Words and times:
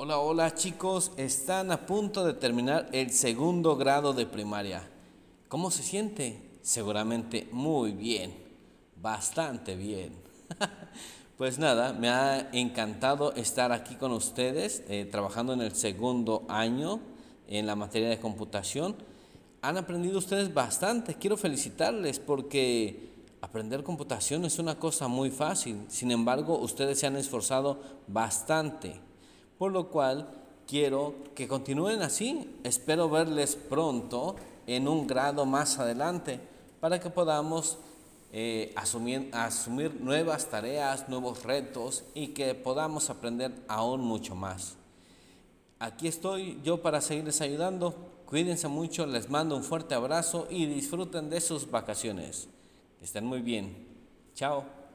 Hola, 0.00 0.20
hola 0.20 0.54
chicos, 0.54 1.10
están 1.16 1.72
a 1.72 1.84
punto 1.84 2.24
de 2.24 2.32
terminar 2.32 2.88
el 2.92 3.10
segundo 3.10 3.74
grado 3.74 4.12
de 4.12 4.26
primaria. 4.26 4.88
¿Cómo 5.48 5.72
se 5.72 5.82
siente? 5.82 6.40
Seguramente 6.62 7.48
muy 7.50 7.90
bien, 7.90 8.32
bastante 8.94 9.74
bien. 9.74 10.12
pues 11.36 11.58
nada, 11.58 11.92
me 11.94 12.10
ha 12.10 12.48
encantado 12.52 13.32
estar 13.32 13.72
aquí 13.72 13.96
con 13.96 14.12
ustedes, 14.12 14.84
eh, 14.88 15.04
trabajando 15.10 15.52
en 15.52 15.62
el 15.62 15.74
segundo 15.74 16.46
año 16.48 17.00
en 17.48 17.66
la 17.66 17.74
materia 17.74 18.08
de 18.08 18.20
computación. 18.20 18.94
Han 19.62 19.78
aprendido 19.78 20.18
ustedes 20.18 20.54
bastante, 20.54 21.16
quiero 21.16 21.36
felicitarles 21.36 22.20
porque 22.20 23.14
aprender 23.40 23.82
computación 23.82 24.44
es 24.44 24.60
una 24.60 24.78
cosa 24.78 25.08
muy 25.08 25.32
fácil, 25.32 25.86
sin 25.88 26.12
embargo 26.12 26.56
ustedes 26.56 27.00
se 27.00 27.08
han 27.08 27.16
esforzado 27.16 27.80
bastante 28.06 29.07
por 29.58 29.72
lo 29.72 29.88
cual 29.88 30.28
quiero 30.66 31.14
que 31.34 31.48
continúen 31.48 32.02
así. 32.02 32.58
Espero 32.64 33.10
verles 33.10 33.56
pronto 33.56 34.36
en 34.66 34.86
un 34.86 35.06
grado 35.06 35.46
más 35.46 35.78
adelante 35.78 36.40
para 36.80 37.00
que 37.00 37.10
podamos 37.10 37.78
eh, 38.32 38.72
asumir, 38.76 39.30
asumir 39.32 40.00
nuevas 40.00 40.50
tareas, 40.50 41.08
nuevos 41.08 41.42
retos 41.44 42.04
y 42.14 42.28
que 42.28 42.54
podamos 42.54 43.10
aprender 43.10 43.52
aún 43.68 44.02
mucho 44.02 44.34
más. 44.34 44.76
Aquí 45.78 46.08
estoy 46.08 46.60
yo 46.62 46.82
para 46.82 47.00
seguirles 47.00 47.40
ayudando. 47.40 47.94
Cuídense 48.26 48.68
mucho, 48.68 49.06
les 49.06 49.30
mando 49.30 49.56
un 49.56 49.64
fuerte 49.64 49.94
abrazo 49.94 50.46
y 50.50 50.66
disfruten 50.66 51.30
de 51.30 51.40
sus 51.40 51.70
vacaciones. 51.70 52.48
estén 53.00 53.24
muy 53.24 53.40
bien. 53.40 53.86
Chao. 54.34 54.87